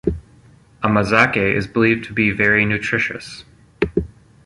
"Amazake" 0.81 1.55
is 1.55 1.67
believed 1.67 2.05
to 2.05 2.13
be 2.13 2.31
very 2.31 2.65
nutritious. 2.65 3.45